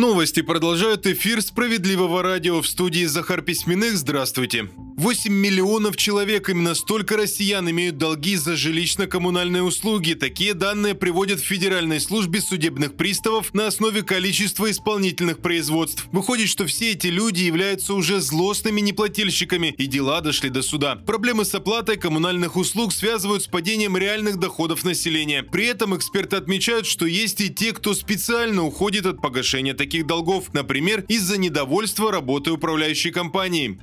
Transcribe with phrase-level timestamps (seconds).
[0.00, 3.98] Новости продолжают эфир справедливого радио в студии Захар Письменных.
[3.98, 4.70] Здравствуйте.
[5.00, 10.12] 8 миллионов человек, именно столько россиян имеют долги за жилищно-коммунальные услуги.
[10.12, 16.06] Такие данные приводят в Федеральной службе судебных приставов на основе количества исполнительных производств.
[16.12, 20.96] Выходит, что все эти люди являются уже злостными неплательщиками, и дела дошли до суда.
[20.96, 25.42] Проблемы с оплатой коммунальных услуг связывают с падением реальных доходов населения.
[25.42, 30.52] При этом эксперты отмечают, что есть и те, кто специально уходит от погашения таких долгов,
[30.52, 33.80] например, из-за недовольства работой управляющей компании.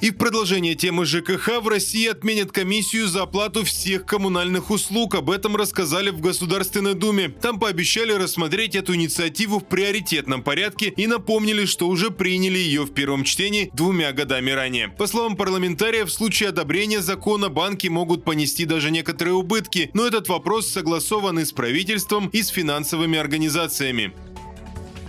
[0.00, 5.16] И в продолжение темы ЖКХ в России отменят комиссию за оплату всех коммунальных услуг.
[5.16, 7.28] Об этом рассказали в Государственной Думе.
[7.28, 12.94] Там пообещали рассмотреть эту инициативу в приоритетном порядке и напомнили, что уже приняли ее в
[12.94, 14.88] первом чтении двумя годами ранее.
[14.88, 20.28] По словам парламентариев, в случае одобрения закона банки могут понести даже некоторые убытки, но этот
[20.28, 24.12] вопрос согласован и с правительством, и с финансовыми организациями.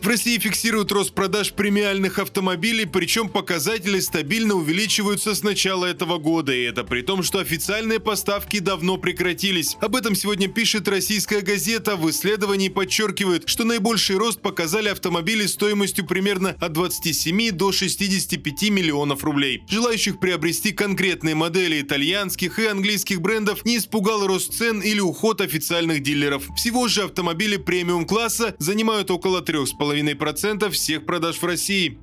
[0.02, 6.54] В России фиксируют рост продаж премиальных автомобилей, причем показатели стабильно увеличиваются с начала этого года,
[6.54, 9.76] и это при том, что официальные поставки давно прекратились.
[9.82, 11.98] Об этом сегодня пишет российская газета.
[11.98, 19.26] В исследовании подчеркивают, что наибольший рост показали автомобили стоимостью примерно от 27 до 65 миллионов
[19.26, 19.64] рублей.
[19.68, 26.02] Желающих приобрести конкретные модели итальянских и английских брендов не испугал рост цен или уход официальных
[26.02, 26.48] дилеров.
[26.56, 31.98] Всего же автомобили премиум-класса занимают около 3,5 2,5% всех продаж в России.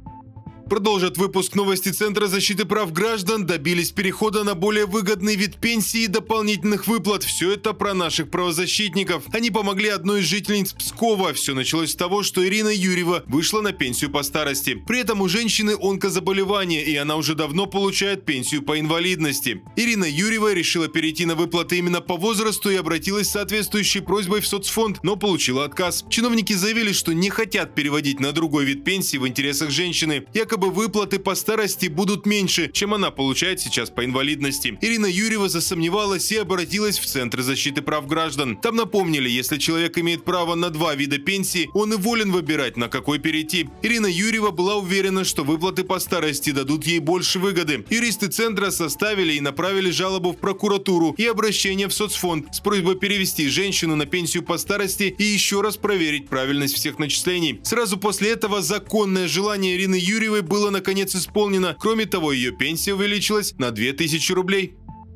[0.69, 3.47] Продолжат выпуск новости Центра защиты прав граждан.
[3.47, 7.23] Добились перехода на более выгодный вид пенсии и дополнительных выплат.
[7.23, 9.23] Все это про наших правозащитников.
[9.33, 11.34] Они помогли одной из жительниц Пскова.
[11.34, 14.75] Все началось с того, что Ирина Юрьева вышла на пенсию по старости.
[14.75, 19.62] При этом у женщины онкозаболевание, и она уже давно получает пенсию по инвалидности.
[19.77, 24.48] Ирина Юрьева решила перейти на выплаты именно по возрасту и обратилась с соответствующей просьбой в
[24.48, 26.05] соцфонд, но получила отказ.
[26.11, 30.27] Чиновники заявили, что не хотят переводить на другой вид пенсии в интересах женщины.
[30.35, 34.78] Якобы якобы выплаты по старости будут меньше, чем она получает сейчас по инвалидности.
[34.80, 38.56] Ирина Юрьева засомневалась и обратилась в Центр защиты прав граждан.
[38.56, 42.89] Там напомнили, если человек имеет право на два вида пенсии, он и волен выбирать, на
[42.89, 43.68] какой перейти.
[43.83, 47.84] Ирина Юрьева была уверена, что выплаты по старости дадут ей больше выгоды.
[47.90, 53.48] Юристы Центра составили и направили жалобу в прокуратуру и обращение в соцфонд с просьбой перевести
[53.48, 57.61] женщину на пенсию по старости и еще раз проверить правильность всех начислений.
[57.62, 61.77] Сразу после этого законное желание Ирины Юрьевой было наконец исполнено.
[61.79, 64.74] Кроме того, ее пенсия увеличилась на 2000 рублей.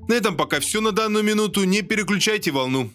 [0.09, 1.65] На этом пока все на данную минуту.
[1.65, 2.91] Не переключайте волну.